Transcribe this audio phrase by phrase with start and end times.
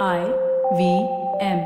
[0.00, 0.32] I
[0.76, 1.08] V
[1.40, 1.58] M.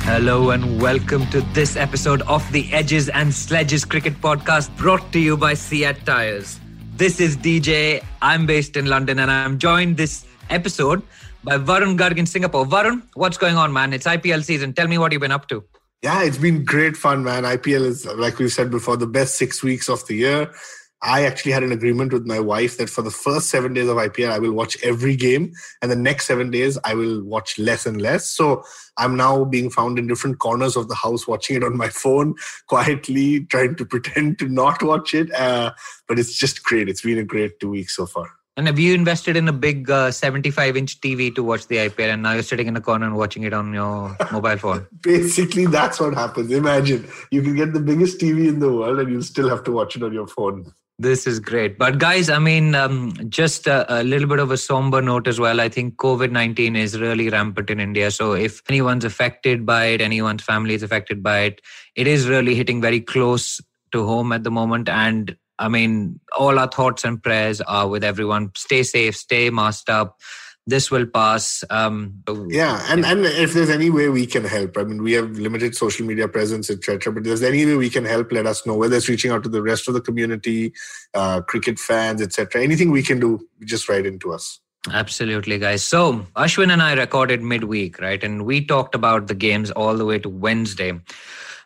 [0.00, 5.18] Hello and welcome to this episode of the Edges and Sledges Cricket Podcast brought to
[5.18, 6.58] you by CEAT Tires.
[6.96, 8.02] This is DJ.
[8.22, 11.02] I'm based in London and I'm joined this episode
[11.42, 12.64] by Varun Garg in Singapore.
[12.64, 13.92] Varun, what's going on, man?
[13.92, 14.72] It's IPL season.
[14.72, 15.62] Tell me what you've been up to.
[16.04, 17.44] Yeah, it's been great fun, man.
[17.44, 20.52] IPL is, like we said before, the best six weeks of the year.
[21.00, 23.96] I actually had an agreement with my wife that for the first seven days of
[23.96, 27.86] IPL, I will watch every game, and the next seven days, I will watch less
[27.86, 28.28] and less.
[28.28, 28.64] So
[28.98, 32.34] I'm now being found in different corners of the house, watching it on my phone,
[32.68, 35.34] quietly trying to pretend to not watch it.
[35.34, 35.72] Uh,
[36.06, 36.90] but it's just great.
[36.90, 38.30] It's been a great two weeks so far.
[38.56, 42.12] And have you invested in a big 75 uh, inch TV to watch the IPL
[42.12, 44.86] and now you're sitting in a corner and watching it on your mobile phone?
[45.00, 46.52] Basically, that's what happens.
[46.52, 49.72] Imagine you can get the biggest TV in the world and you'll still have to
[49.72, 50.72] watch it on your phone.
[51.00, 51.76] This is great.
[51.76, 55.40] But, guys, I mean, um, just a, a, little bit of a somber note as
[55.40, 55.60] well.
[55.60, 58.12] I think COVID 19 is really rampant in India.
[58.12, 61.60] So, if anyone's affected by it, anyone's family is affected by it,
[61.96, 63.60] it is really hitting very close
[63.90, 64.88] to home at the moment.
[64.88, 68.50] And I mean, all our thoughts and prayers are with everyone.
[68.56, 70.20] Stay safe, stay masked up.
[70.66, 71.62] This will pass.
[71.68, 75.32] Um, yeah, and, and if there's any way we can help, I mean, we have
[75.32, 77.12] limited social media presence, etc.
[77.12, 78.74] But if there's any way we can help, let us know.
[78.74, 80.72] Whether it's reaching out to the rest of the community,
[81.12, 82.62] uh, cricket fans, etc.
[82.62, 84.60] Anything we can do, just write into us.
[84.90, 85.82] Absolutely, guys.
[85.82, 88.22] So Ashwin and I recorded midweek, right?
[88.22, 90.98] And we talked about the games all the way to Wednesday.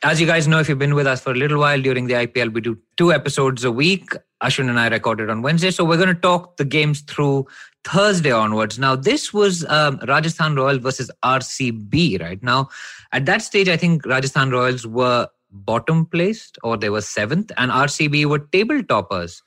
[0.05, 2.15] As you guys know, if you've been with us for a little while during the
[2.15, 4.13] IPL, we do two episodes a week.
[4.41, 5.73] Ashwin and I recorded on Wednesday.
[5.73, 7.49] So we're going to talk the games through
[7.83, 8.79] Thursday onwards.
[8.79, 12.41] Now, this was um, Rajasthan Royals versus RCB, right?
[12.45, 12.69] Now,
[13.11, 17.73] at that stage, I think Rajasthan Royals were bottom placed or they were seventh, and
[17.73, 19.43] RCB were table toppers.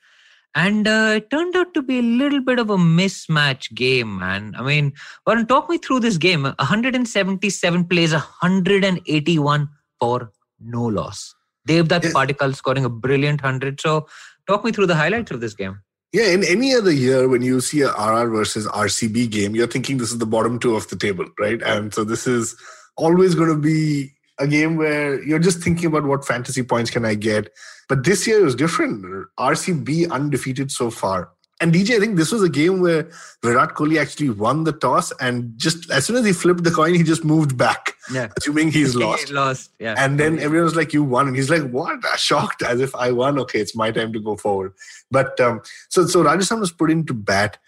[0.53, 4.53] And uh, it turned out to be a little bit of a mismatch game, man.
[4.57, 4.91] I mean,
[5.25, 6.43] Varun, talk me through this game.
[6.43, 10.29] 177 plays, 181 for
[10.63, 11.35] no loss.
[11.67, 12.11] Devdutt yeah.
[12.11, 13.79] Padikkal scoring a brilliant 100.
[13.79, 14.07] So,
[14.47, 15.79] talk me through the highlights of this game.
[16.13, 19.97] Yeah, in any other year, when you see a RR versus RCB game, you're thinking
[19.97, 21.61] this is the bottom two of the table, right?
[21.61, 22.55] And so this is
[22.97, 27.05] always going to be a game where you're just thinking about what fantasy points can
[27.05, 27.49] I get.
[27.87, 29.05] But this year is different.
[29.39, 31.29] RCB undefeated so far.
[31.61, 33.07] And DJ, I think this was a game where
[33.43, 36.95] Virat Kohli actually won the toss, and just as soon as he flipped the coin,
[36.95, 38.29] he just moved back, yeah.
[38.35, 39.27] assuming he's lost.
[39.27, 39.93] He lost, yeah.
[39.95, 43.11] And then everyone was like, "You won," and he's like, "What?" Shocked, as if I
[43.11, 43.37] won.
[43.37, 44.73] Okay, it's my time to go forward.
[45.11, 47.59] But um, so so Rajasthan was put into bat.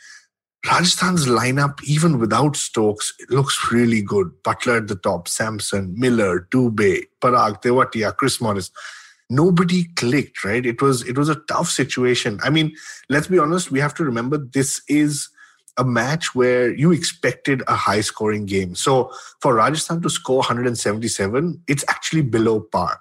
[0.65, 4.31] Rajasthan's lineup, even without Stokes, it looks really good.
[4.43, 8.71] Buttler at the top, Samson, Miller, Dube, Parag, Tewatia, Chris Morris
[9.35, 10.65] nobody clicked right?
[10.65, 12.39] It was it was a tough situation.
[12.43, 12.75] I mean
[13.09, 15.29] let's be honest we have to remember this is
[15.77, 18.75] a match where you expected a high scoring game.
[18.75, 19.11] So
[19.41, 22.99] for rajasthan to score 177 it's actually below par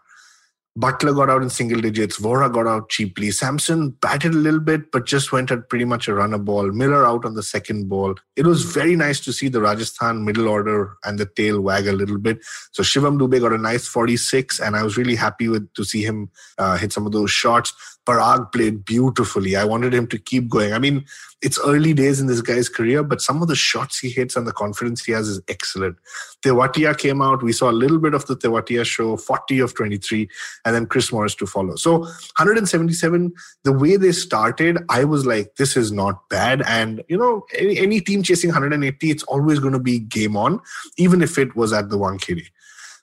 [0.78, 2.18] Buttler got out in single digits.
[2.18, 3.30] Vohra got out cheaply.
[3.30, 6.72] Samson batted a little bit, but just went at pretty much a runner ball.
[6.72, 8.14] Miller out on the second ball.
[8.36, 11.92] It was very nice to see the Rajasthan middle order and the tail wag a
[11.92, 12.38] little bit.
[12.72, 16.02] So Shivam Dube got a nice 46, and I was really happy with to see
[16.02, 17.74] him uh, hit some of those shots.
[18.06, 19.56] Parag played beautifully.
[19.56, 20.72] I wanted him to keep going.
[20.72, 21.04] I mean,
[21.40, 24.46] it's early days in this guy's career, but some of the shots he hits and
[24.46, 25.96] the confidence he has is excellent.
[26.42, 27.42] Tewatia came out.
[27.42, 30.28] We saw a little bit of the Tewatia show, 40 of 23,
[30.64, 31.76] and then Chris Morris to follow.
[31.76, 33.32] So 177,
[33.62, 36.62] the way they started, I was like, this is not bad.
[36.66, 40.60] And, you know, any, any team chasing 180, it's always going to be game on,
[40.96, 42.46] even if it was at the Wankhede.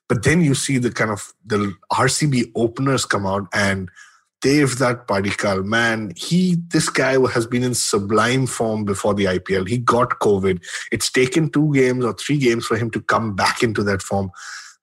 [0.10, 3.90] But then you see the kind of the RCB openers come out and
[4.42, 9.68] Devdutt Padikkal, man, he this guy has been in sublime form before the IPL.
[9.68, 10.64] He got COVID.
[10.92, 14.32] It's taken two games or three games for him to come back into that form.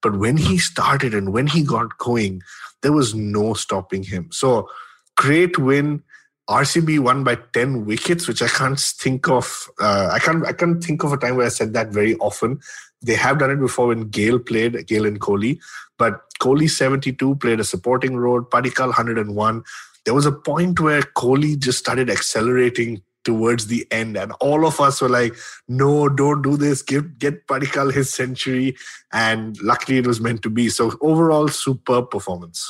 [0.03, 2.43] But when he started and when he got going,
[2.83, 4.29] there was no stopping him.
[4.31, 4.69] So
[5.17, 6.03] great win.
[6.49, 9.69] RCB won by 10 wickets, which I can't think of.
[9.81, 10.47] Uh, I can't.
[10.47, 12.61] I can't think of a time where I said that very often.
[13.03, 15.59] They have done it before when Gayle played, Gayle and Kohli.
[15.99, 19.63] But Kohli 72 played a supporting role, Padikkal 101.
[20.05, 24.81] There was a point where Kohli just started accelerating towards the end, and all of
[24.81, 25.35] us were like,
[25.67, 26.83] "No, don't do this.
[26.83, 28.77] Give get Padikkal his century."
[29.13, 30.69] And luckily, it was meant to be.
[30.69, 32.65] So overall, superb performance.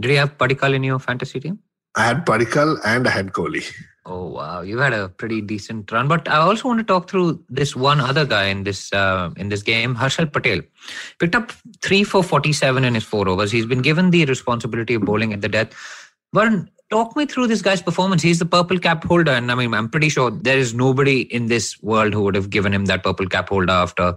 [0.00, 1.58] Did you have Padikkal in your fantasy team?
[1.94, 3.64] I had Padikkal and I had Kohli.
[4.10, 6.08] Oh wow, you had a pretty decent run.
[6.08, 9.50] But I also want to talk through this one other guy in this uh, in
[9.50, 10.62] this game, Harshal Patel.
[11.18, 11.52] Picked up
[11.82, 13.52] three for forty-seven in his four overs.
[13.52, 15.74] He's been given the responsibility of bowling at the death.
[16.34, 18.22] Varun, talk me through this guy's performance.
[18.22, 21.48] He's the purple cap holder, and I mean, I'm pretty sure there is nobody in
[21.48, 24.14] this world who would have given him that purple cap holder after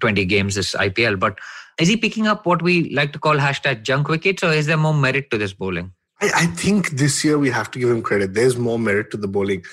[0.00, 1.20] 20 games this IPL.
[1.20, 1.38] But
[1.78, 4.78] is he picking up what we like to call hashtag junk wickets, or is there
[4.78, 5.92] more merit to this bowling?
[6.20, 8.34] I, I think this year we have to give him credit.
[8.34, 9.64] There's more merit to the bowling.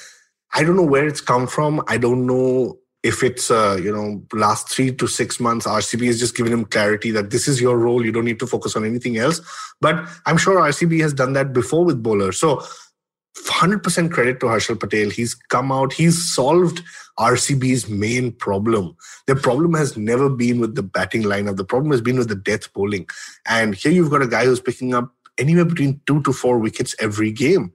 [0.53, 1.83] I don't know where it's come from.
[1.88, 6.19] I don't know if it's uh, you know last three to six months rcb has
[6.19, 8.83] just given him clarity that this is your role you don't need to focus on
[8.83, 9.39] anything else
[9.80, 9.95] but
[10.25, 12.63] i'm sure rcb has done that before with bowlers so
[13.48, 16.81] 100% credit to harshal patel he's come out he's solved
[17.19, 18.95] rcb's main problem
[19.27, 22.36] the problem has never been with the batting lineup the problem has been with the
[22.36, 23.07] death bowling
[23.45, 26.95] and here you've got a guy who's picking up anywhere between two to four wickets
[26.99, 27.73] every game.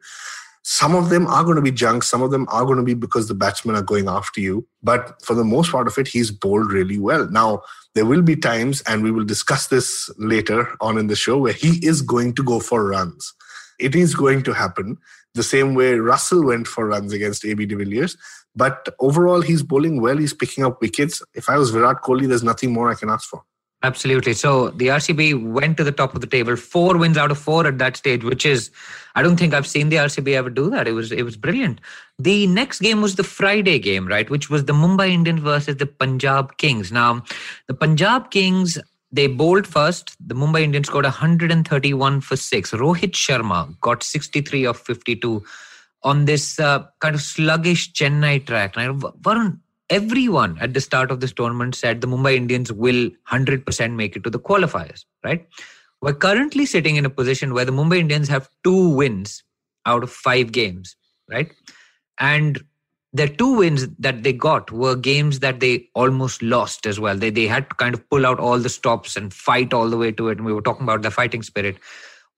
[0.63, 2.95] Some of them are going to be junk, some of them are going to be
[2.95, 4.67] because the batsmen are going after you.
[4.83, 7.29] But for the most part of it, he's bowled really well.
[7.31, 7.63] Now,
[7.95, 11.55] there will be times, and we will discuss this later on in the show, where
[11.55, 13.33] he is going to go for runs.
[13.79, 14.99] It is going to happen
[15.35, 18.17] the same way Russell went for runs against AB de Villiers.
[18.55, 20.17] But overall, he's bowling well.
[20.17, 21.23] He's picking up wickets.
[21.35, 23.43] If I was Virat Kohli, there's nothing more I can ask for.
[23.83, 24.35] Absolutely.
[24.35, 27.67] So the RCB went to the top of the table, four wins out of four
[27.67, 28.71] at that stage, which is
[29.15, 30.87] I don't think I've seen the RCB ever do that.
[30.87, 31.81] It was it was brilliant.
[32.19, 35.87] The next game was the Friday game, right, which was the Mumbai Indians versus the
[35.87, 36.93] Punjab Kings.
[36.93, 37.25] Now,
[37.69, 38.79] the Punjab Kings
[39.13, 40.15] they bowled first.
[40.25, 42.71] The Mumbai Indians scored 131 for six.
[42.71, 45.43] Rohit Sharma got 63 of 52
[46.03, 48.77] on this uh, kind of sluggish Chennai track.
[48.77, 49.59] Now, Varun,
[49.91, 54.25] everyone at the start of this tournament said the Mumbai Indians will 100% make it
[54.25, 55.47] to the qualifiers, right?
[56.01, 59.43] We're currently sitting in a position where the Mumbai Indians have two wins
[59.85, 60.97] out of five games,
[61.29, 61.51] right?
[62.19, 62.63] And
[63.13, 67.17] the two wins that they got were games that they almost lost as well.
[67.17, 69.97] They, they had to kind of pull out all the stops and fight all the
[69.97, 70.39] way to it.
[70.39, 71.77] And we were talking about the fighting spirit.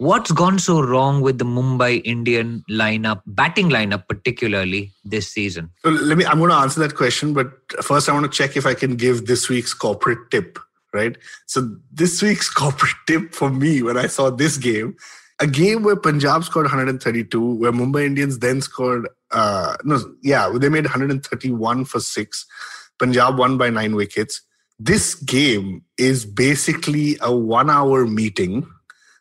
[0.02, 5.70] What's gone so wrong with the Mumbai Indian lineup, batting lineup particularly this season?
[5.84, 6.24] So let me.
[6.26, 7.52] I'm going to answer that question, but
[7.84, 10.58] first I want to check if I can give this week's corporate tip.
[10.92, 11.16] Right.
[11.46, 14.96] So this week's corporate tip for me when I saw this game,
[15.38, 19.08] a game where Punjab scored 132, where Mumbai Indians then scored.
[19.30, 22.44] Uh, no, yeah, they made 131 for six.
[22.98, 24.42] Punjab won by nine wickets.
[24.80, 28.66] This game is basically a one-hour meeting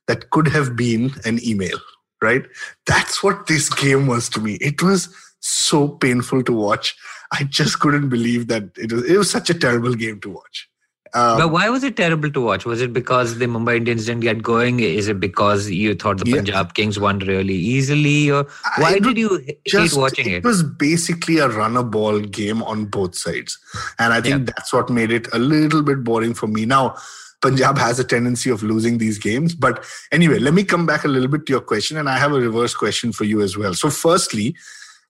[0.08, 1.78] that could have been an email,
[2.22, 2.44] right?
[2.86, 4.56] That's what this game was to me.
[4.56, 6.96] It was so painful to watch.
[7.32, 10.68] I just couldn't believe that it was, it was such a terrible game to watch.
[11.14, 12.66] Um, but why was it terrible to watch?
[12.66, 14.80] Was it because the Mumbai Indians didn't get going?
[14.80, 16.36] Is it because you thought the yeah.
[16.38, 18.32] Punjab Kings won really easily?
[18.32, 18.48] Or
[18.78, 20.36] why I did you just, hate watching it?
[20.36, 23.60] It was basically a runner ball game on both sides.
[24.00, 24.54] And I think yeah.
[24.56, 26.66] that's what made it a little bit boring for me.
[26.66, 26.96] Now,
[27.42, 29.56] Punjab has a tendency of losing these games.
[29.56, 32.34] But anyway, let me come back a little bit to your question, and I have
[32.34, 33.74] a reverse question for you as well.
[33.74, 34.56] So, firstly,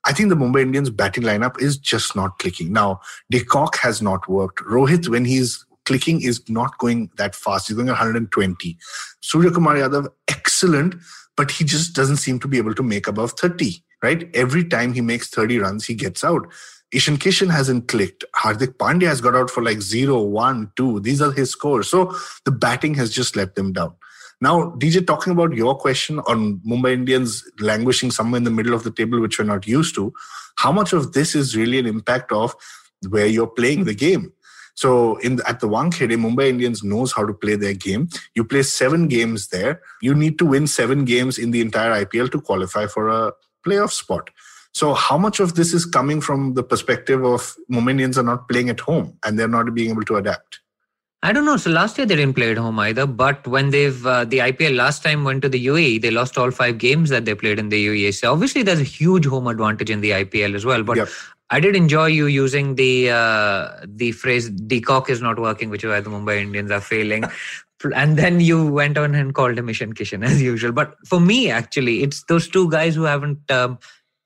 [0.05, 2.73] I think the Mumbai Indians batting lineup is just not clicking.
[2.73, 4.59] Now, de Kock has not worked.
[4.63, 7.67] Rohit, when he's clicking, is not going that fast.
[7.67, 8.77] He's going 120.
[9.21, 10.95] Suryakumar Yadav, excellent,
[11.35, 14.29] but he just doesn't seem to be able to make above 30, right?
[14.33, 16.47] Every time he makes 30 runs, he gets out.
[16.91, 18.25] Ishan Kishan hasn't clicked.
[18.35, 20.99] Hardik Pandya has got out for like 0, 1, 2.
[20.99, 21.89] These are his scores.
[21.89, 22.13] So
[22.45, 23.93] the batting has just let them down.
[24.41, 28.83] Now, DJ, talking about your question on Mumbai Indians languishing somewhere in the middle of
[28.83, 30.11] the table, which we're not used to,
[30.55, 32.55] how much of this is really an impact of
[33.07, 34.33] where you're playing the game?
[34.73, 38.09] So in the, at the Wankhede, Mumbai Indians knows how to play their game.
[38.35, 39.81] You play seven games there.
[40.01, 43.33] You need to win seven games in the entire IPL to qualify for a
[43.65, 44.31] playoff spot.
[44.73, 48.69] So, how much of this is coming from the perspective of Indians are not playing
[48.69, 50.61] at home and they're not being able to adapt?
[51.23, 51.57] I don't know.
[51.57, 53.05] So last year they didn't play at home either.
[53.05, 56.49] But when they've uh, the IPL last time went to the UAE, they lost all
[56.49, 58.15] five games that they played in the UAE.
[58.15, 60.81] So obviously there's a huge home advantage in the IPL as well.
[60.81, 61.09] But yep.
[61.51, 65.83] I did enjoy you using the uh, the phrase "de Kock is not working," which
[65.83, 67.25] is why the Mumbai Indians are failing.
[67.95, 70.71] and then you went on and called him Ishan Kishan as usual.
[70.71, 73.51] But for me, actually, it's those two guys who haven't.
[73.51, 73.77] Um,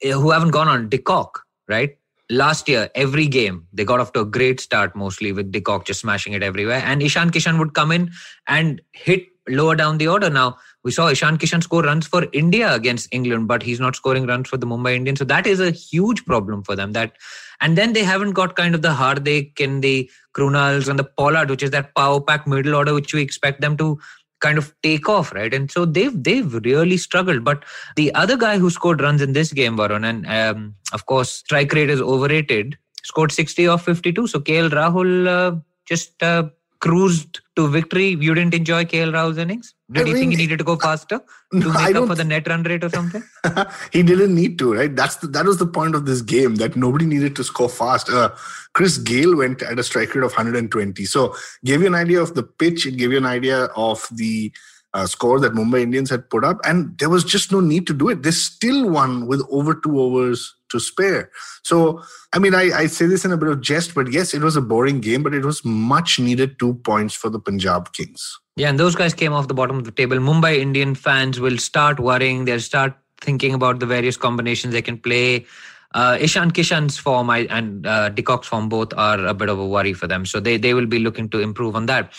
[0.01, 1.97] Eh, who haven't gone on de Kock, right?
[2.29, 5.85] Last year, every game, they got off to a great start, mostly with de Kock
[5.85, 6.81] just smashing it everywhere.
[6.83, 8.11] And Ishan Kishan would come in
[8.47, 10.29] and hit lower down the order.
[10.29, 14.25] Now, we saw Ishan Kishan score runs for India against England, but he's not scoring
[14.25, 15.19] runs for the Mumbai Indians.
[15.19, 16.93] So that is a huge problem for them.
[16.93, 17.13] That
[17.61, 21.49] and then they haven't got kind of the Hardik and the Krunals and the Pollard,
[21.49, 23.99] which is that power pack middle order, which we expect them to
[24.45, 25.53] kind of take off, right?
[25.59, 27.43] And so they've they've really struggled.
[27.43, 27.63] But
[27.95, 31.73] the other guy who scored runs in this game, Varun, and um, of course, strike
[31.73, 34.27] rate is overrated, scored 60 off 52.
[34.27, 36.43] So KL Rahul uh, just uh,
[36.85, 38.09] cruised to victory.
[38.09, 39.73] You didn't enjoy KL Rahul's innings?
[39.91, 41.17] Did I you mean, think he needed to go faster
[41.51, 43.23] to No, make up for the net run rate or something?
[43.91, 44.95] he didn't need to, right?
[44.95, 48.09] That's the, that was the point of this game that nobody needed to score fast.
[48.09, 48.29] Uh,
[48.73, 52.35] Chris Gayle went at a strike rate of 120, so gave you an idea of
[52.35, 52.85] the pitch.
[52.85, 54.51] It gave you an idea of the
[54.93, 57.93] uh, score that Mumbai Indians had put up, and there was just no need to
[57.93, 58.21] do it.
[58.21, 61.31] They still won with over two overs to spare.
[61.63, 62.01] So,
[62.33, 64.55] I mean, I, I say this in a bit of jest, but yes, it was
[64.55, 68.39] a boring game, but it was much needed two points for the Punjab Kings.
[68.55, 70.17] Yeah, and those guys came off the bottom of the table.
[70.17, 72.45] Mumbai Indian fans will start worrying.
[72.45, 75.45] They'll start thinking about the various combinations they can play.
[75.93, 79.65] Uh, Ishan Kishan's form and uh, De Kock's form both are a bit of a
[79.65, 80.25] worry for them.
[80.25, 82.11] So they, they will be looking to improve on that.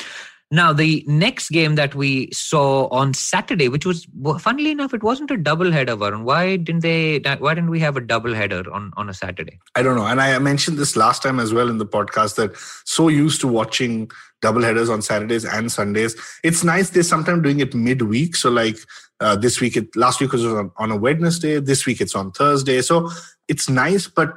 [0.52, 4.06] Now, the next game that we saw on Saturday, which was
[4.38, 6.22] funnily enough, it wasn't a double header, Varun.
[6.22, 7.18] Why didn't they?
[7.18, 9.58] Why didn't we have a double header on, on a Saturday?
[9.74, 10.06] I don't know.
[10.06, 13.48] And I mentioned this last time as well in the podcast that so used to
[13.48, 14.08] watching
[14.40, 16.14] double headers on Saturdays and Sundays.
[16.44, 18.36] It's nice they're sometimes doing it midweek.
[18.36, 18.76] So like
[19.18, 21.58] uh, this week, it last week was on, on a Wednesday.
[21.58, 22.82] This week it's on Thursday.
[22.82, 23.10] So
[23.48, 24.32] it's nice, but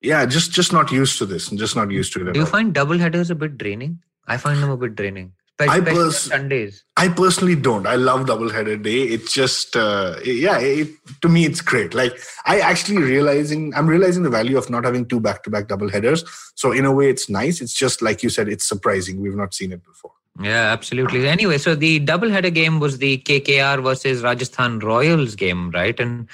[0.00, 2.32] yeah, just just not used to this and just not used to it.
[2.32, 4.00] Do you find double headers a bit draining?
[4.26, 5.32] I find them a bit draining.
[5.68, 6.84] I pers- Sundays.
[6.96, 7.86] I personally don't.
[7.86, 9.02] I love double header day.
[9.02, 10.88] It's just, uh, yeah, it,
[11.22, 11.94] to me, it's great.
[11.94, 16.24] Like I actually realizing, I'm realizing the value of not having two back-to-back double headers.
[16.54, 17.60] So in a way, it's nice.
[17.60, 19.20] It's just like you said, it's surprising.
[19.20, 20.12] We've not seen it before.
[20.40, 21.28] Yeah, absolutely.
[21.28, 25.98] Anyway, so the double-header game was the KKR versus Rajasthan Royals game, right?
[26.00, 26.26] And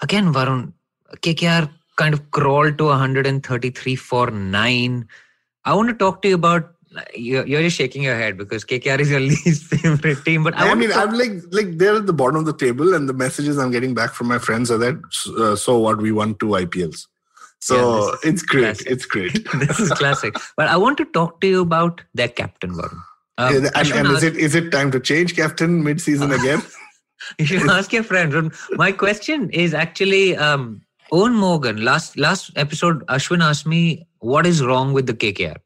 [0.00, 0.72] again, Varun,
[1.16, 5.08] KKR kind of crawled to 133 for nine.
[5.64, 6.73] I want to talk to you about.
[7.14, 10.44] You're, you're just shaking your head because KKR is your least favorite team.
[10.44, 12.94] But I, I, mean, talk- I'm like, like they're at the bottom of the table,
[12.94, 15.00] and the messages I'm getting back from my friends are that,
[15.38, 15.98] uh, so what?
[15.98, 17.06] We won two IPLs.
[17.60, 18.62] So Yeah, it's great.
[18.62, 18.86] classic.
[18.90, 19.48] It's great.
[19.58, 20.34] this is classic.
[20.56, 22.98] But I want to talk to you about their captain, Varun.
[23.38, 26.62] Um, and Ashwin and is it is it time to change captain mid-season again?
[27.38, 28.52] You should ask your friend.
[28.72, 31.82] My question is actually um, Eoin Morgan.
[31.82, 35.56] Last last episode, Ashwin asked me what is wrong with the KKR,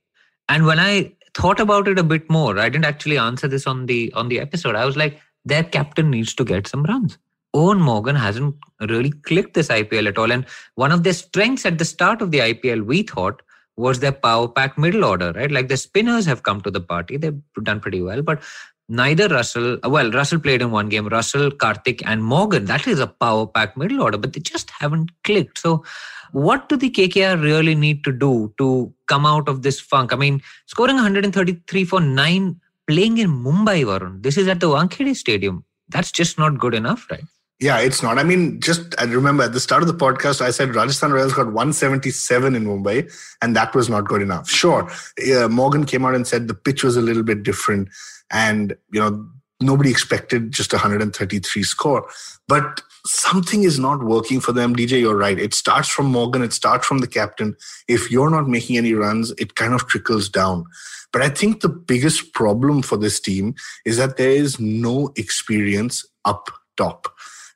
[0.48, 3.86] and when I thought about it a bit more, I didn't actually answer this on
[3.86, 4.74] the on the episode.
[4.74, 7.18] I was like, their captain needs to get some runs.
[7.56, 11.78] Eoin Morgan hasn't really clicked this IPL at all, and one of their strengths at
[11.78, 13.40] the start of the IPL, we thought,
[13.76, 15.50] was their power pack middle order, right?
[15.50, 18.42] Like the spinners have come to the party, they've done pretty well, but
[18.88, 22.64] neither Russell, uh, well, Russell played in one game, Russell, Karthik, and Morgan.
[22.64, 25.58] That is a power pack middle order, but they just haven't clicked.
[25.58, 25.84] So,
[26.32, 30.12] what do the KKR really need to do to come out of this funk?
[30.12, 34.22] I mean, scoring 133 for nine, playing in Mumbai, Varun.
[34.22, 35.64] This is at the Wankhede Stadium.
[35.88, 37.24] That's just not good enough, right?
[37.60, 38.18] Yeah, it's not.
[38.18, 41.32] I mean, just I remember at the start of the podcast, I said Rajasthan Royals
[41.32, 44.48] got 177 in Mumbai, and that was not good enough.
[44.48, 44.88] Sure,
[45.34, 47.88] uh, Morgan came out and said the pitch was a little bit different,
[48.30, 49.26] and you know
[49.60, 52.08] nobody expected just a 133 score,
[52.46, 54.74] but something is not working for them.
[54.74, 55.38] DJ, you're right.
[55.38, 56.42] It starts from Morgan.
[56.42, 57.56] It starts from the captain.
[57.86, 60.64] If you're not making any runs, it kind of trickles down.
[61.12, 66.04] But I think the biggest problem for this team is that there is no experience
[66.24, 67.08] up top.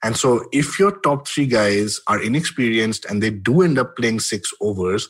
[0.03, 4.21] And so, if your top three guys are inexperienced and they do end up playing
[4.21, 5.09] six overs,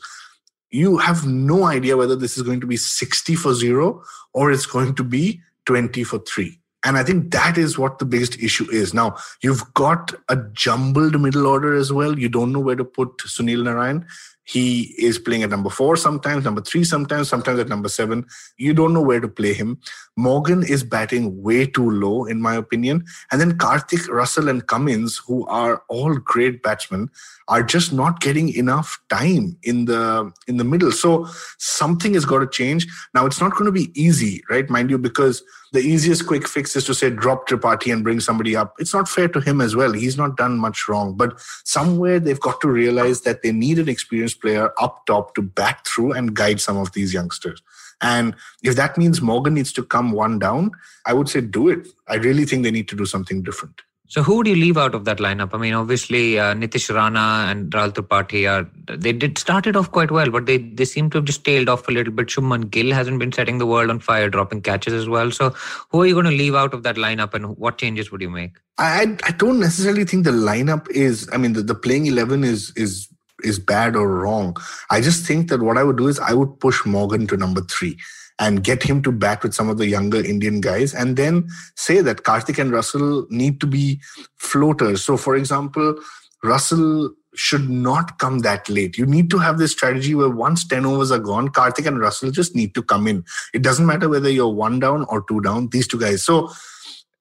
[0.69, 4.65] you have no idea whether this is going to be 60 for zero or it's
[4.65, 6.59] going to be 20 for three.
[6.85, 8.93] And I think that is what the biggest issue is.
[8.93, 12.19] Now, you've got a jumbled middle order as well.
[12.19, 14.05] You don't know where to put Sunil Narine.
[14.45, 18.25] He is playing at number four sometimes, number three sometimes, sometimes at number seven.
[18.57, 19.79] You don't know where to play him.
[20.17, 23.05] Morgan is batting way too low, in my opinion.
[23.31, 27.09] And then Karthik, Russell, and Cummins, who are all great batsmen,
[27.47, 30.91] are just not getting enough time in the in the middle.
[30.91, 32.87] So something has got to change.
[33.13, 34.69] Now it's not going to be easy, right?
[34.69, 38.55] Mind you, because the easiest quick fix is to say drop Tripathi and bring somebody
[38.55, 38.75] up.
[38.77, 39.91] It's not fair to him as well.
[39.91, 41.15] He's not done much wrong.
[41.17, 45.41] But somewhere they've got to realize that they need an experienced player up top to
[45.41, 47.61] back through and guide some of these youngsters.
[48.01, 50.71] And if that means Morgan needs to come one down,
[51.05, 51.87] I would say do it.
[52.07, 53.81] I really think they need to do something different.
[54.07, 55.55] So who do you leave out of that lineup?
[55.55, 60.11] I mean, obviously uh, Nitish Rana and Rahul Tripathi are they did started off quite
[60.11, 62.27] well, but they they seem to have just tailed off a little bit.
[62.27, 65.31] Shubman Gill hasn't been setting the world on fire, dropping catches as well.
[65.31, 65.49] So
[65.89, 68.29] who are you going to leave out of that lineup, and what changes would you
[68.29, 68.51] make?
[68.77, 71.27] I I don't necessarily think the lineup is.
[71.33, 73.07] I mean, the, the playing eleven is is
[73.43, 74.55] is bad or wrong.
[74.89, 77.61] I just think that what I would do is I would push Morgan to number
[77.61, 77.97] three
[78.39, 82.01] and get him to bat with some of the younger Indian guys, and then say
[82.01, 84.01] that Karthik and Russell need to be
[84.37, 85.03] floaters.
[85.03, 85.95] So, for example,
[86.43, 88.97] Russell should not come that late.
[88.97, 92.31] You need to have this strategy where once 10 overs are gone, Karthik and Russell
[92.31, 93.23] just need to come in.
[93.53, 96.23] It doesn't matter whether you're one down or two down, these two guys.
[96.23, 96.51] So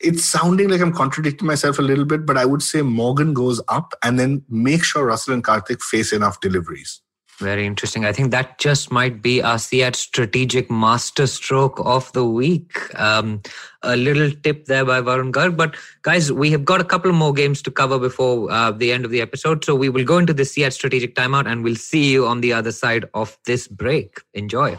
[0.03, 3.61] it's sounding like I'm contradicting myself a little bit, but I would say Morgan goes
[3.69, 7.01] up and then make sure Russell and Karthik face enough deliveries.
[7.39, 8.05] Very interesting.
[8.05, 12.79] I think that just might be CEAT strategic masterstroke of the week.
[12.99, 13.43] Um,
[13.83, 15.57] a little tip there by Varun Garg.
[15.57, 19.05] But guys, we have got a couple more games to cover before uh, the end
[19.05, 19.65] of the episode.
[19.65, 22.53] So we will go into the CEAT strategic timeout and we'll see you on the
[22.53, 24.21] other side of this break.
[24.35, 24.79] Enjoy.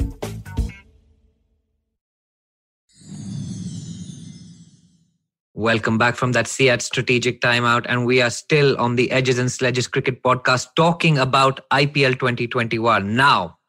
[5.61, 7.85] Welcome back from that CEAT strategic timeout.
[7.87, 13.15] And we are still on the Edges and Sledges Cricket podcast talking about IPL 2021.
[13.15, 13.59] Now,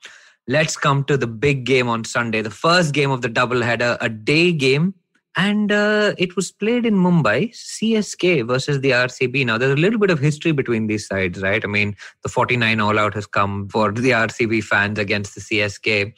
[0.49, 4.09] let's come to the big game on Sunday, the first game of the doubleheader, a
[4.09, 4.95] day game.
[5.37, 9.45] And uh, it was played in Mumbai, CSK versus the RCB.
[9.45, 11.63] Now, there's a little bit of history between these sides, right?
[11.63, 16.15] I mean, the 49 all out has come for the RCB fans against the CSK.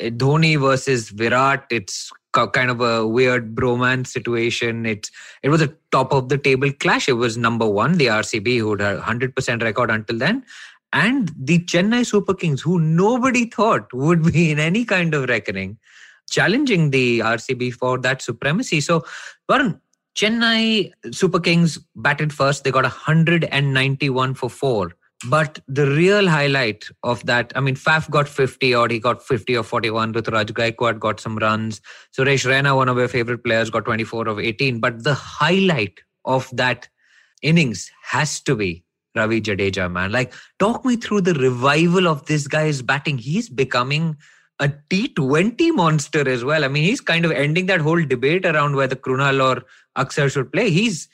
[0.00, 4.86] Dhoni versus Virat, it's kind of a weird bromance situation.
[4.86, 5.10] It
[5.42, 7.08] it was a top of the table clash.
[7.08, 10.44] It was number one, the RCB, who had a hundred percent record until then,
[10.92, 15.78] and the Chennai Super Kings, who nobody thought would be in any kind of reckoning,
[16.28, 18.80] challenging the RCB for that supremacy.
[18.80, 19.04] So,
[19.48, 19.80] Varun,
[20.16, 22.64] Chennai Super Kings batted first.
[22.64, 24.92] They got 191 for four.
[25.28, 29.56] But the real highlight of that, I mean, Faf got 50 or he got 50
[29.58, 30.14] or 41.
[30.14, 31.82] Ruturaj Gaikwad got some runs.
[32.16, 34.80] Suresh Raina, one of our favorite players, got 24 of 18.
[34.80, 36.88] But the highlight of that
[37.42, 38.82] innings has to be
[39.14, 40.10] Ravi Jadeja, man.
[40.10, 43.18] Like, talk me through the revival of this guy's batting.
[43.18, 44.16] He's becoming
[44.58, 46.64] a T20 monster as well.
[46.64, 49.64] I mean, he's kind of ending that whole debate around whether Krunal or
[49.98, 50.70] Akshar should play.
[50.70, 51.08] He's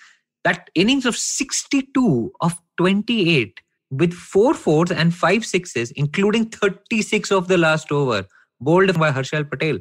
[0.44, 7.48] that innings of 62 of 28 with four fours and five sixes, including 36 of
[7.48, 8.26] the last over,
[8.60, 9.78] bowled by Harshal Patel.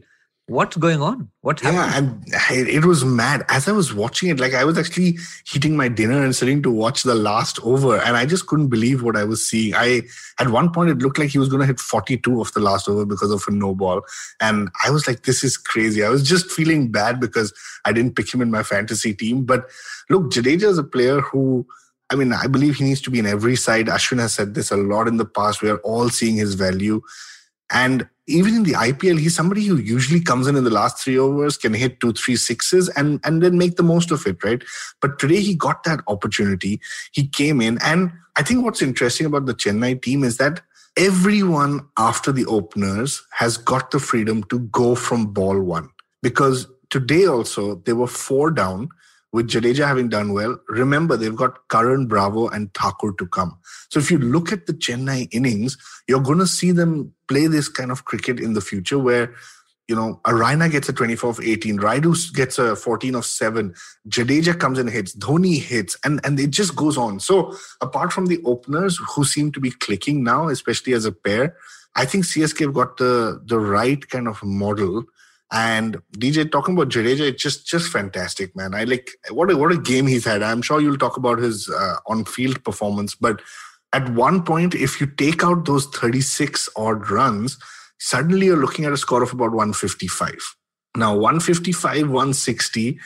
[0.48, 1.32] What's going on?
[1.42, 2.24] What's yeah, happening?
[2.52, 3.44] and it was mad.
[3.50, 5.18] As I was watching it, like I was actually
[5.56, 9.02] eating my dinner and sitting to watch the last over, and I just couldn't believe
[9.02, 9.74] what I was seeing.
[9.74, 10.04] I
[10.40, 12.88] at one point it looked like he was going to hit 42 of the last
[12.88, 14.04] over because of a no ball,
[14.40, 17.52] and I was like, "This is crazy." I was just feeling bad because
[17.84, 19.46] I didn't pick him in my fantasy team.
[19.46, 19.68] But
[20.12, 21.66] look, Jadeja is a player who
[22.12, 23.88] I mean, I believe he needs to be in every side.
[23.88, 25.62] Ashwin has said this a lot in the past.
[25.62, 27.02] We are all seeing his value.
[27.72, 31.18] And even in the IPL, he's somebody who usually comes in in the last three
[31.18, 34.64] overs, can hit two, three sixes, and, and then make the most of it, right?
[35.02, 36.80] But today he got that opportunity.
[37.12, 37.80] He came in.
[37.84, 40.62] And I think what's interesting about the Chennai team is that
[40.98, 45.90] everyone after the openers has got the freedom to go from ball one.
[46.22, 48.90] Because today also, they were four down
[49.36, 53.58] with Jadeja having done well, remember they've got Curran, Bravo, and Thakur to come.
[53.90, 57.68] So if you look at the Chennai innings, you're going to see them play this
[57.68, 59.36] kind of cricket in the future where,
[59.90, 63.76] you know, a Raina gets a 24 of 18, Rayudu gets a 14 of 7,
[64.08, 67.20] Jadeja comes and hits, Dhoni hits, and, and it just goes on.
[67.20, 71.58] So apart from the openers who seem to be clicking now, especially as a pair,
[71.98, 75.04] I think CSK have got the, the right kind of model
[75.52, 78.74] and DJ talking about Jadeja, it's just just fantastic, man.
[78.74, 80.42] I like what a what a game he's had.
[80.42, 83.42] I'm sure you'll talk about his uh, on-field performance, but
[83.94, 87.58] at one point, if you take out those 36 odd runs,
[87.98, 90.36] suddenly you're looking at a score of about 155.
[90.98, 93.00] Now, 155, 160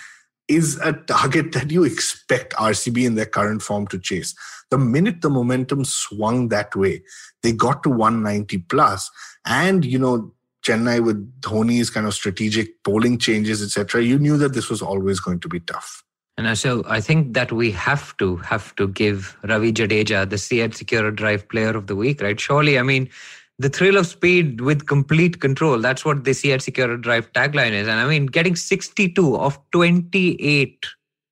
[0.47, 4.33] is a target that you expect RCB in their current form to chase.
[4.71, 7.03] The minute the momentum swung that way,
[7.43, 9.11] they got to 190 plus,
[9.45, 10.33] and you know
[10.65, 15.19] Chennai with Dhoni's kind of strategic bowling changes, etc., you knew that this was always
[15.19, 16.03] going to be tough.
[16.37, 20.73] And so I think that we have to have to give Ravi Jadeja the CEAT
[20.73, 22.39] Secure Drive Player of the Week, right?
[22.39, 23.09] Surely, I mean,
[23.57, 25.79] the thrill of speed with complete control.
[25.79, 27.89] That's what the CEAT Secure Drive tagline is.
[27.89, 30.85] And I mean, getting 62 of 28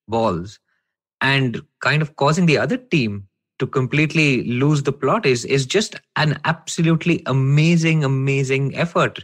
[0.10, 0.60] balls
[1.22, 3.27] and kind of causing the other team
[3.60, 9.24] to completely lose the plot is is just an absolutely amazing, amazing effort.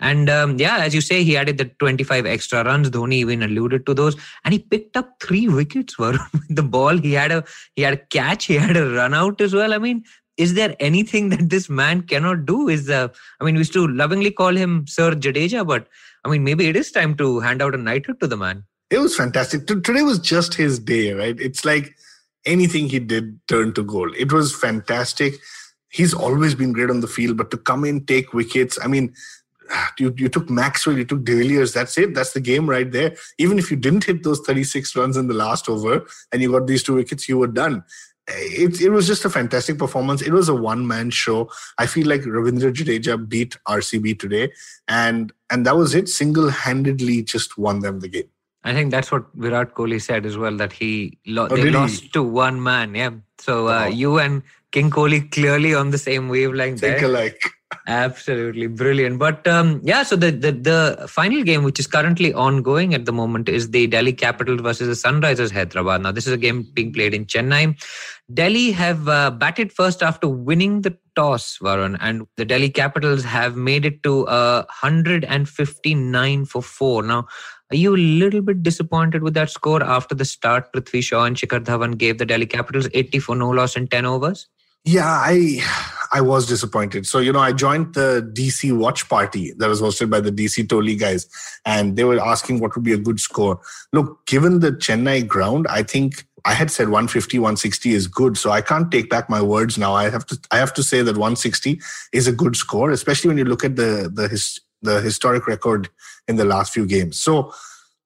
[0.00, 2.90] And um, yeah, as you say, he added the 25 extra runs.
[2.90, 5.96] Dhoni even alluded to those, and he picked up three wickets.
[5.98, 7.44] with the ball, he had a
[7.76, 9.72] he had a catch, he had a run out as well.
[9.72, 10.02] I mean,
[10.36, 12.68] is there anything that this man cannot do?
[12.68, 13.08] Is uh,
[13.40, 15.86] I mean, we used to lovingly call him Sir Jadeja, but
[16.24, 18.64] I mean, maybe it is time to hand out a knighthood to the man.
[18.90, 19.66] It was fantastic.
[19.66, 21.40] Today was just his day, right?
[21.40, 21.94] It's like
[22.44, 24.14] anything he did turned to gold.
[24.18, 25.34] It was fantastic.
[25.88, 29.14] He's always been great on the field, but to come in, take wickets, I mean,
[29.98, 31.72] you, you took Maxwell, you took De Villiers.
[31.72, 32.14] That's it.
[32.14, 33.14] That's the game right there.
[33.38, 36.66] Even if you didn't hit those 36 runs in the last over and you got
[36.66, 37.84] these two wickets, you were done.
[38.28, 40.22] It, it was just a fantastic performance.
[40.22, 41.50] It was a one man show.
[41.78, 44.52] I feel like Ravindra Jadeja beat RCB today,
[44.86, 46.08] and and that was it.
[46.08, 48.30] Single handedly, just won them the game.
[48.64, 50.56] I think that's what Virat Kohli said as well.
[50.56, 51.72] That he lo- oh, they really?
[51.72, 52.94] lost to one man.
[52.94, 53.10] Yeah.
[53.38, 53.88] So uh, oh.
[53.88, 56.80] you and King Kohli clearly on the same wavelength.
[56.80, 57.08] Think there.
[57.08, 57.40] alike.
[57.86, 59.18] Absolutely brilliant.
[59.18, 63.12] But um, yeah, so the, the the final game, which is currently ongoing at the
[63.12, 66.02] moment, is the Delhi Capitals versus the Sunrisers Hyderabad.
[66.02, 67.74] Now, this is a game being played in Chennai.
[68.32, 73.56] Delhi have uh, batted first after winning the toss, Varun, and the Delhi Capitals have
[73.56, 77.02] made it to uh, 159 for four.
[77.02, 77.26] Now,
[77.72, 80.72] are you a little bit disappointed with that score after the start?
[80.72, 84.04] Prithvi Shaw and Shikhar Dhawan gave the Delhi Capitals 80 for no loss in 10
[84.04, 84.46] overs.
[84.84, 85.62] Yeah, I
[86.12, 87.06] I was disappointed.
[87.06, 90.68] So you know, I joined the DC watch party that was hosted by the DC
[90.68, 91.28] Toli guys,
[91.64, 93.60] and they were asking what would be a good score.
[93.92, 98.36] Look, given the Chennai ground, I think I had said 150, 160 is good.
[98.36, 99.94] So I can't take back my words now.
[99.94, 101.80] I have to I have to say that 160
[102.12, 105.88] is a good score, especially when you look at the the his, the historic record
[106.28, 107.18] in the last few games.
[107.18, 107.52] So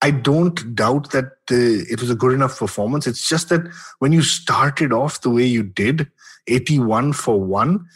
[0.03, 3.07] I don't doubt that uh, it was a good enough performance.
[3.07, 3.63] It's just that
[3.99, 6.09] when you started off the way you did,
[6.47, 7.87] 81 for one,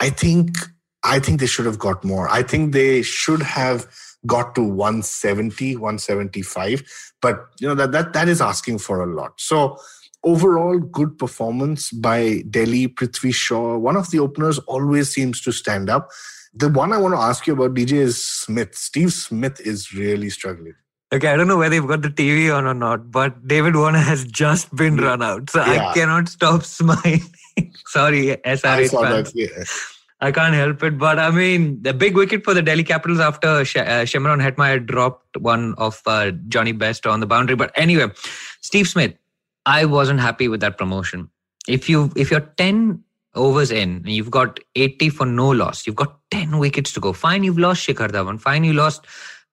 [0.00, 0.56] I think
[1.02, 2.28] I think they should have got more.
[2.28, 3.86] I think they should have
[4.26, 7.12] got to 170, 175.
[7.22, 9.32] But you know that that that is asking for a lot.
[9.38, 9.78] So
[10.24, 12.88] overall, good performance by Delhi.
[12.88, 16.10] Prithvi Shaw, one of the openers, always seems to stand up.
[16.52, 18.74] The one I want to ask you about, DJ, is Smith.
[18.74, 20.74] Steve Smith is really struggling.
[21.12, 23.98] Okay, I don't know whether you've got the TV on or not, but David Warner
[23.98, 25.50] has just been run out.
[25.50, 25.88] So yeah.
[25.88, 27.22] I cannot stop smiling.
[27.86, 29.32] Sorry, SRH fans.
[29.34, 29.64] yeah.
[30.20, 30.98] I can't help it.
[30.98, 34.84] But I mean, the big wicket for the Delhi Capitals after Sh- uh, Shimron Hetmyer
[34.84, 37.56] dropped one of uh, Jonny Bairstow on the boundary.
[37.56, 38.12] But anyway,
[38.60, 39.14] Steve Smith,
[39.66, 41.30] I wasn't happy with that promotion.
[41.66, 43.02] If you if you're 10
[43.34, 47.12] overs in and you've got 80 for no loss, you've got 10 wickets to go.
[47.12, 48.40] Fine, you've lost Shikhar Dhawan.
[48.40, 49.06] Fine, you lost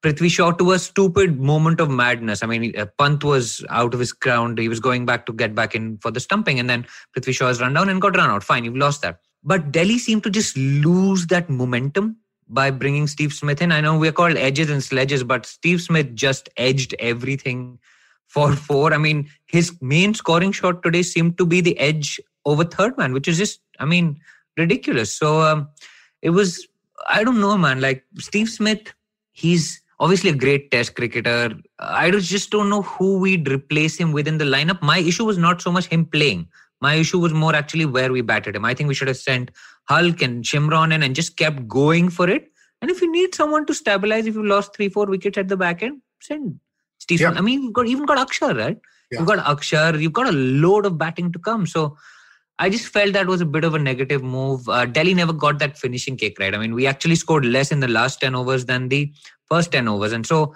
[0.03, 2.43] Prithvi Shaw to a stupid moment of madness.
[2.43, 4.59] I mean, uh, Pant was out of his ground.
[4.59, 6.85] He was going back to get back in for the stumping, and then
[7.15, 8.43] Prithvi Shaw has run down and got run out.
[8.43, 9.19] Fine, you've lost that.
[9.43, 13.71] But Delhi seemed to just lose that momentum by bringing Steve Smith in.
[13.71, 17.79] I know we're called edges and sledges, but Steve Smith just edged everything
[18.27, 18.93] for four.
[18.93, 23.13] I mean, his main scoring shot today seemed to be the edge over third man,
[23.13, 24.19] which is just, I mean,
[24.57, 25.13] ridiculous.
[25.13, 25.67] So um,
[26.21, 26.67] it was,
[27.09, 27.81] I don't know, man.
[27.81, 28.93] Like Steve Smith,
[29.33, 31.55] he's obviously a great test cricketer.
[31.79, 34.81] I just don't know who we'd replace him within the lineup.
[34.81, 36.47] My issue was not so much him playing.
[36.79, 38.65] My issue was more actually where we batted him.
[38.65, 39.51] I think we should have sent
[39.89, 42.51] Hulk and Shimron in and just kept going for it.
[42.81, 45.57] And if you need someone to stabilize, if you lost three, four wickets at the
[45.57, 46.59] back end, send
[46.99, 47.33] Stephen.
[47.33, 47.39] Yeah.
[47.39, 48.77] I mean, you've got even got Akshar, right?
[49.11, 49.19] Yeah.
[49.19, 51.65] You've got Akshar, you've got a load of batting to come.
[51.65, 51.97] So
[52.59, 54.67] I just felt that was a bit of a negative move.
[54.67, 56.55] Uh, Delhi never got that finishing kick, right?
[56.55, 59.13] I mean, we actually scored less in the last 10 overs than the
[59.45, 60.11] first 10 overs.
[60.11, 60.55] And so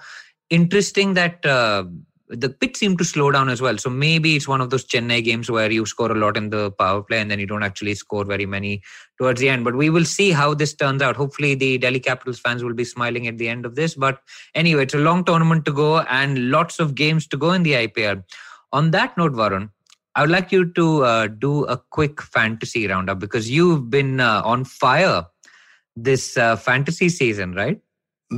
[0.50, 1.84] interesting that uh,
[2.28, 3.78] the pitch seemed to slow down as well.
[3.78, 6.72] So maybe it's one of those Chennai games where you score a lot in the
[6.72, 8.82] power play and then you don't actually score very many
[9.18, 9.64] towards the end.
[9.64, 11.14] But we will see how this turns out.
[11.14, 13.94] Hopefully, the Delhi Capitals fans will be smiling at the end of this.
[13.94, 14.20] But
[14.54, 17.72] anyway, it's a long tournament to go and lots of games to go in the
[17.72, 18.24] IPL.
[18.72, 19.70] On that note, Varun,
[20.14, 24.42] I would like you to uh, do a quick fantasy roundup because you've been uh,
[24.44, 25.24] on fire
[25.96, 27.80] this uh, fantasy season, right?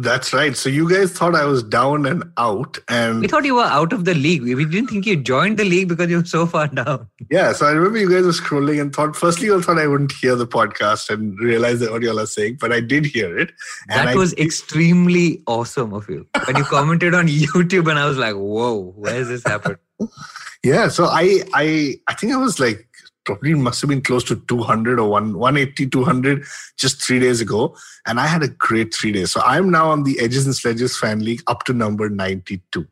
[0.01, 0.57] That's right.
[0.57, 3.93] So you guys thought I was down and out, and we thought you were out
[3.93, 4.43] of the league.
[4.43, 7.09] We didn't think you joined the league because you were so far down.
[7.31, 7.53] Yeah.
[7.53, 9.15] So I remember you guys were scrolling and thought.
[9.15, 12.19] Firstly, you all thought I wouldn't hear the podcast and realize that what you all
[12.19, 13.53] are saying, but I did hear it.
[13.89, 16.27] that I, was extremely awesome of you.
[16.47, 19.79] When you commented on YouTube, and I was like, "Whoa, where has this happened?"
[20.65, 20.89] yeah.
[20.89, 22.89] So I, I, I think I was like
[23.25, 26.45] probably must have been close to 200 or 1, 180, 200
[26.77, 27.77] just three days ago.
[28.07, 29.33] And I had a great three days.
[29.33, 32.87] So I'm now on the Edges and Sledges fan league up to number 92.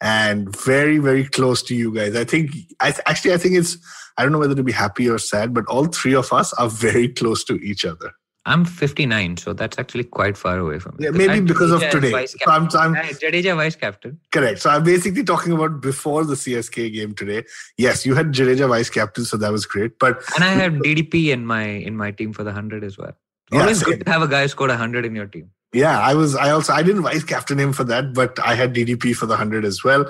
[0.00, 2.14] and very, very close to you guys.
[2.14, 3.76] I think, I th- actually, I think it's,
[4.16, 6.68] I don't know whether to be happy or sad, but all three of us are
[6.68, 8.12] very close to each other.
[8.48, 11.04] I'm 59, so that's actually quite far away from me.
[11.04, 12.26] Yeah, maybe because of today.
[12.26, 12.68] So I'm.
[12.74, 14.18] I'm Yeah, Jadeja vice captain.
[14.32, 14.60] correct.
[14.60, 17.44] So I'm basically talking about before the CSK game today.
[17.76, 19.98] Yes, you had Jadeja vice captain, so that was great.
[19.98, 23.12] But And I have DDP in my in my team for the 100 as well.
[23.52, 23.90] Always same.
[23.90, 25.50] good to have a guy who scored 100 in your team.
[25.72, 26.34] Yeah, I was.
[26.34, 29.36] I also I didn't vice captain him for that, but I had DDP for the
[29.36, 30.06] hundred as well.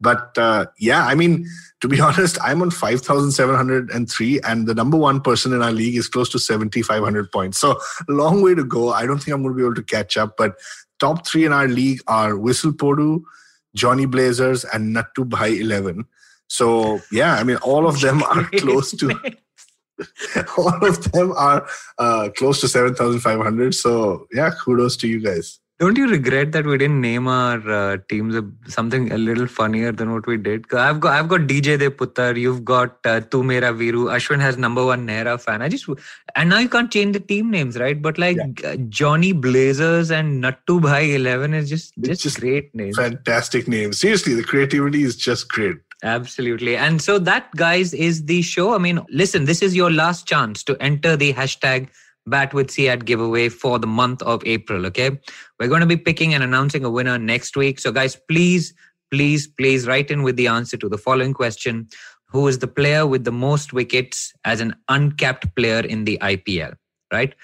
[0.00, 1.46] But uh, yeah, I mean,
[1.80, 5.20] to be honest, I'm on five thousand seven hundred and three, and the number one
[5.20, 7.58] person in our league is close to seventy five hundred points.
[7.58, 8.92] So a long way to go.
[8.92, 10.36] I don't think I'm going to be able to catch up.
[10.36, 10.56] But
[10.98, 13.22] top three in our league are Whistle Podu,
[13.74, 16.06] Johnny Blazers, and Nattu Bhai Eleven.
[16.48, 19.14] So yeah, I mean, all of them are close to
[20.58, 21.66] all of them are
[21.98, 23.74] uh, close to 7,500.
[23.74, 25.59] So, yeah, kudos to you guys.
[25.80, 29.92] Don't you regret that we didn't name our uh, teams a, something a little funnier
[29.92, 30.66] than what we did?
[30.74, 34.58] I've got I've got DJ De Puttar, you've got uh, Tu Mera Viru, Ashwin has
[34.58, 35.62] number one Nehra fan.
[35.62, 35.88] I just
[36.36, 38.00] and now you can't change the team names, right?
[38.00, 42.74] But like uh, Johnny Blazers and Nattu Bhai Eleven is just It's just, just great
[42.74, 42.96] names.
[42.96, 43.98] Fantastic names.
[43.98, 45.78] Seriously, the creativity is just great.
[46.02, 46.76] Absolutely.
[46.76, 48.74] And so that, guys, is the show.
[48.74, 51.88] I mean, listen, this is your last chance to enter the hashtag
[52.26, 54.86] Bat with CEAT giveaway for the month of April.
[54.86, 55.18] Okay.
[55.58, 57.80] We're going to be picking and announcing a winner next week.
[57.80, 58.74] So, guys, please,
[59.10, 61.88] please, please write in with the answer to the following question
[62.28, 66.74] Who is the player with the most wickets as an uncapped player in the IPL?
[67.12, 67.34] Right.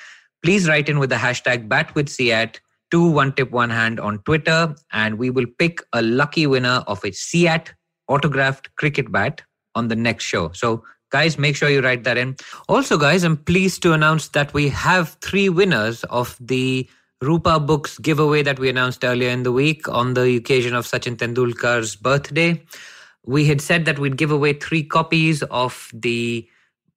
[0.43, 2.61] Please write in with the hashtag Bat with CEAT
[2.91, 7.05] to one tip one hand on Twitter, and we will pick a lucky winner of
[7.05, 7.75] a CEAT
[8.09, 9.43] autographed cricket bat
[9.75, 10.53] on the next show.
[10.53, 12.37] So, guys, make sure you write that in.
[12.69, 16.89] Also, guys, I'm pleased to announce that we have three winners of the
[17.23, 21.17] Rupa Books giveaway that we announced earlier in the week on the occasion of Sachin
[21.17, 22.63] Tendulkar's birthday.
[23.25, 26.47] We had said that we'd give away three copies of the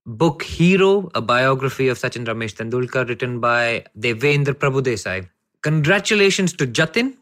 [0.06, 5.28] book Hero, a biography of Sachin Ramesh Tendulkar written by Devendra Prabhudesai.
[5.62, 7.15] Congratulations to Jatin.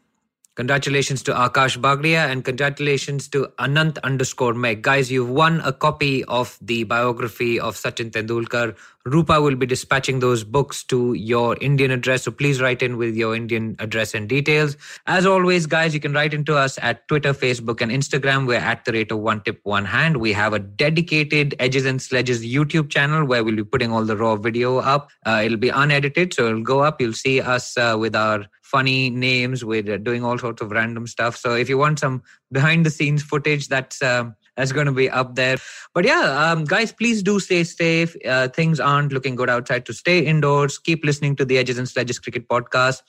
[0.58, 4.82] Congratulations to Akash Bagria and congratulations to Anant underscore Meg.
[4.82, 8.74] Guys, you've won a copy of the biography of Sachin Tendulkar.
[9.04, 12.24] Rupa will be dispatching those books to your Indian address.
[12.24, 14.76] So please write in with your Indian address and details.
[15.06, 18.44] As always, guys, you can write into us at Twitter, Facebook, and Instagram.
[18.44, 20.16] We're at the rate of one tip, one hand.
[20.16, 24.16] We have a dedicated Edges and Sledges YouTube channel where we'll be putting all the
[24.16, 25.10] raw video up.
[25.24, 27.00] Uh, it'll be unedited, so it'll go up.
[27.00, 29.64] You'll see us uh, with our funny names.
[29.64, 31.36] We're doing all sorts of random stuff.
[31.36, 35.08] So if you want some behind the scenes footage, that's um, that's going to be
[35.08, 35.56] up there.
[35.94, 38.14] But yeah, um, guys, please do stay safe.
[38.26, 40.78] Uh, things aren't looking good outside, to stay indoors.
[40.78, 43.02] Keep listening to the Edges and Sledges Cricket Podcast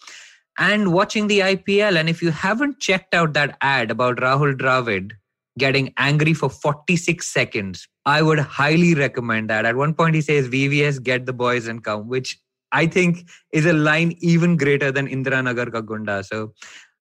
[0.58, 2.00] and watching the IPL.
[2.00, 5.14] And if you haven't checked out that ad about Rahul Dravid
[5.58, 9.66] getting angry for 46 seconds, I would highly recommend that.
[9.66, 12.40] At one point, he says, VVS, get the boys and come, which
[12.73, 16.25] I think is a line even greater than Indira Nagar Ka Gunda.
[16.25, 16.53] So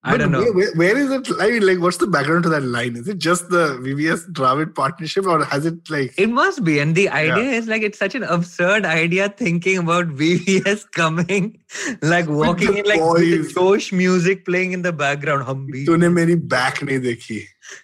[0.05, 0.39] I But don't know.
[0.41, 1.27] Where, where- where is it?
[1.39, 2.97] I mean, like, what's the background to that line?
[2.97, 6.13] Is it just the VVS Dravid partnership, or has it like?
[6.17, 6.79] It must be.
[6.79, 11.57] And the idea is like it's such an absurd idea thinking about VVS coming,
[12.01, 13.47] like walking the in like with boys.
[13.47, 15.43] the Josh music playing in the background.
[15.45, 15.85] Hum bhi.
[15.87, 17.41] तूने मेरी back नहीं देखी.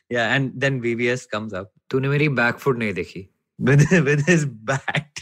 [0.10, 1.72] Yeah, and then VVS comes up.
[1.90, 3.28] तूने मेरी back foot नहीं देखी.
[3.60, 5.13] With, with his bat.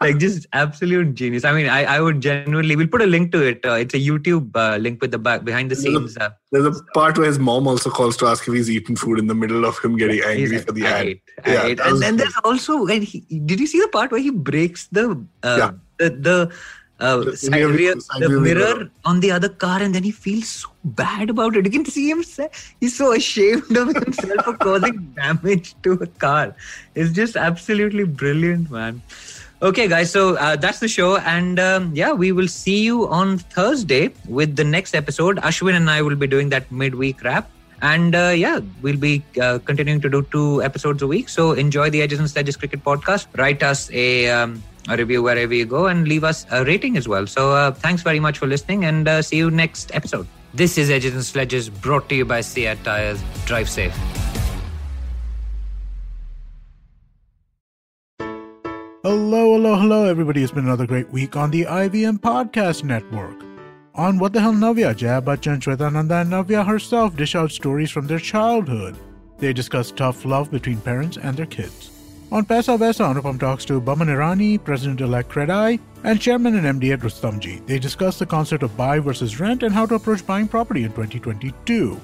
[0.00, 1.44] like just absolute genius.
[1.44, 3.64] I mean, I, I would genuinely, we'll put a link to it.
[3.64, 6.16] Uh, it's a YouTube uh, link with the back behind the scenes.
[6.16, 9.18] Uh, There's a part where his mom also calls to ask if he's eaten food
[9.18, 11.16] in the middle of him getting angry like, for the I ad.
[11.46, 14.88] Yeah, And then there's also when he did you see the part where he breaks
[14.88, 15.70] the uh, Yeah.
[15.98, 16.52] the the,
[17.00, 18.90] uh, The side rear- the mirror mirror.
[19.04, 21.64] on the other car and then he feels so bad about it.
[21.64, 22.48] You can see him say
[22.80, 26.54] he's so ashamed of himself for causing damage to a car.
[26.94, 29.02] It's just absolutely brilliant, man.
[29.64, 31.16] Okay, guys, so uh, that's the show.
[31.16, 35.38] And um, yeah, we will see you on Thursday with the next episode.
[35.38, 37.50] Ashwin and I will be doing that midweek wrap.
[37.80, 41.30] And uh, yeah, we'll be uh, continuing to do two episodes a week.
[41.30, 43.26] So enjoy the Edges and Sledges Cricket Podcast.
[43.38, 47.08] Write us a, um, a review wherever you go and leave us a rating as
[47.08, 47.26] well.
[47.26, 50.26] So uh, thanks very much for listening and uh, see you next episode.
[50.52, 53.22] This is Edges and Sledges brought to you by CEAT Tires.
[53.46, 53.98] Drive safe.
[59.04, 60.42] Hello, hello, hello, everybody.
[60.42, 63.44] It's been another great week on the IVM Podcast Network.
[63.94, 68.06] On What the Hell Navya, Jaya Bachchan, Shwetananda, and Navya herself dish out stories from
[68.06, 68.96] their childhood.
[69.36, 71.90] They discuss tough love between parents and their kids.
[72.32, 77.00] On Paisa Vaisa, Anupam talks to Boman Irani, President-elect CREDAI, and Chairman and MD at
[77.00, 77.66] Rustomjee.
[77.66, 80.92] They discuss the concept of buy versus rent and how to approach buying property in
[80.92, 82.00] 2022.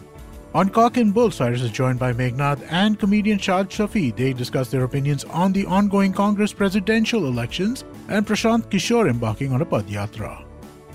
[0.52, 4.16] On Cock and Bull, Cyrus is joined by Meghnad and comedian Shad Shafi.
[4.16, 9.62] They discuss their opinions on the ongoing Congress presidential elections and Prashant Kishore embarking on
[9.62, 10.44] a Padyatra.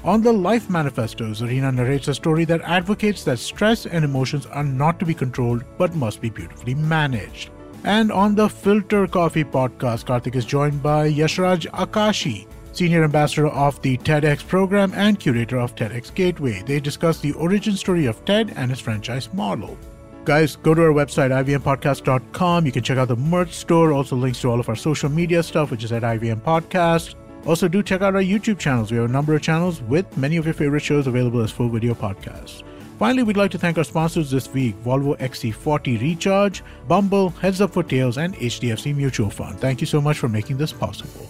[0.03, 4.63] On the Life Manifesto, Zarina narrates a story that advocates that stress and emotions are
[4.63, 7.49] not to be controlled but must be beautifully managed.
[7.85, 13.81] And on the Filter Coffee podcast, Karthik is joined by Yashraj Akashi, Senior Ambassador of
[13.81, 16.61] the TEDx program and curator of TEDx Gateway.
[16.65, 19.77] They discuss the origin story of TED and his franchise model.
[20.25, 22.65] Guys, go to our website, ivmpodcast.com.
[22.65, 25.41] You can check out the merch store, also links to all of our social media
[25.43, 27.15] stuff, which is at IVM Podcast.
[27.45, 28.91] Also, do check out our YouTube channels.
[28.91, 31.69] We have a number of channels with many of your favorite shows available as full
[31.69, 32.63] video podcasts.
[32.97, 37.71] Finally, we'd like to thank our sponsors this week Volvo XC40 Recharge, Bumble, Heads Up
[37.71, 39.59] for Tails, and HDFC Mutual Fund.
[39.59, 41.29] Thank you so much for making this possible.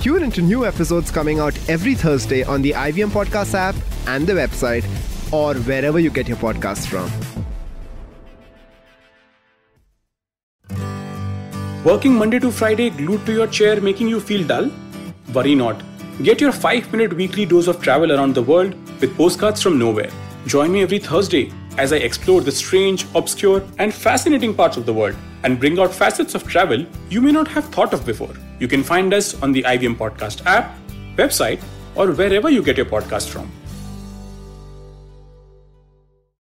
[0.00, 3.74] Tune into new episodes coming out every Thursday on the IVM Podcast app
[4.06, 4.82] and the website,
[5.30, 7.10] or wherever you get your podcasts from.
[11.84, 14.70] Working Monday to Friday glued to your chair making you feel dull?
[15.34, 15.82] Worry not.
[16.22, 20.10] Get your 5 minute weekly dose of travel around the world with postcards from nowhere.
[20.46, 24.94] Join me every Thursday as I explore the strange, obscure, and fascinating parts of the
[24.94, 28.34] world and bring out facets of travel you may not have thought of before.
[28.58, 30.76] You can find us on the IVM Podcast app,
[31.16, 31.62] website,
[31.94, 33.50] or wherever you get your podcast from.